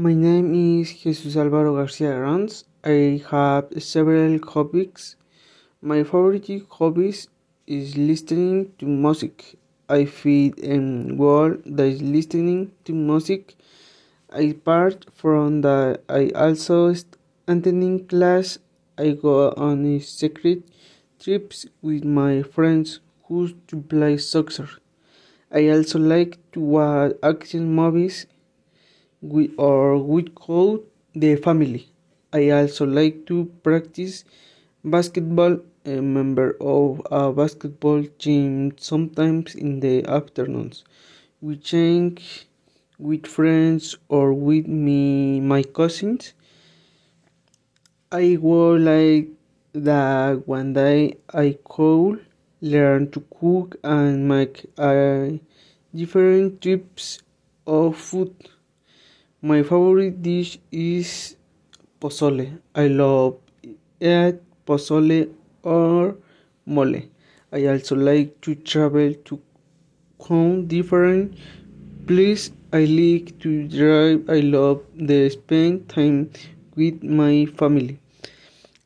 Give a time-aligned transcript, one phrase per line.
[0.00, 2.62] My name is Jesus Alvaro Garcia Arranz.
[2.84, 5.16] I have several hobbies.
[5.82, 7.26] My favorite hobbies
[7.66, 9.56] is listening to music.
[9.88, 13.56] I feel in world that is listening to music.
[14.30, 16.94] Apart from that, I also
[17.48, 18.60] attending class.
[18.96, 20.62] I go on secret
[21.18, 24.68] trips with my friends who to play soccer.
[25.50, 28.26] I also like to watch action movies
[29.22, 30.82] with or with call
[31.14, 31.88] the family.
[32.32, 34.24] I also like to practice
[34.84, 35.60] basketball.
[35.84, 40.84] A member of a basketball team sometimes in the afternoons.
[41.40, 42.46] We change
[42.98, 46.34] with friends or with me my cousins.
[48.12, 49.28] I would like
[49.72, 52.26] that one day I could
[52.60, 55.30] learn to cook and make uh,
[55.94, 57.20] different types
[57.66, 58.34] of food.
[59.40, 61.36] My favorite dish is
[62.00, 62.58] pozole.
[62.74, 63.36] I love
[64.00, 65.30] eat pozole
[65.62, 66.16] or
[66.66, 67.02] mole.
[67.52, 69.40] I also like to travel to
[70.18, 71.38] come different
[72.08, 72.50] places.
[72.72, 74.28] I like to drive.
[74.28, 76.30] I love to spend time
[76.74, 78.00] with my family.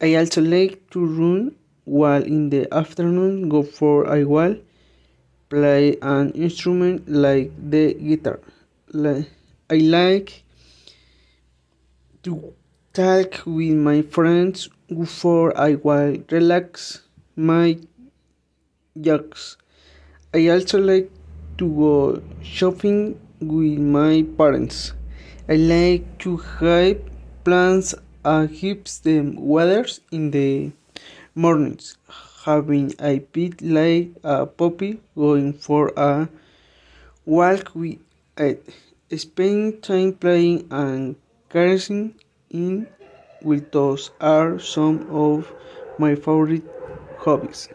[0.00, 4.56] I also like to run while in the afternoon go for a while
[5.50, 8.40] play an instrument like the guitar.
[9.70, 10.44] I like
[12.22, 12.54] to
[12.94, 17.02] talk with my friends before I will relax
[17.36, 17.76] my
[18.98, 19.58] jokes.
[20.32, 21.10] I also like
[21.58, 24.94] to go shopping with my parents.
[25.50, 27.02] I like to have
[27.44, 27.94] plants
[28.24, 30.72] and keep the weather in the
[31.34, 31.98] mornings.
[32.46, 36.30] Having a bit like a puppy going for a
[37.26, 37.98] walk with
[38.38, 38.66] it.
[39.16, 41.16] Spending time playing and
[41.48, 42.14] caressing
[42.50, 42.86] in
[43.42, 45.50] with those are some of
[45.98, 46.64] my favorite
[47.18, 47.68] hobbies.